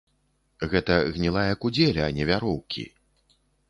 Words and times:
Гэта 0.71 0.97
гнілая 1.19 1.53
кудзеля, 1.61 2.03
а 2.09 2.19
не 2.19 2.23
вяроўкі. 2.35 2.93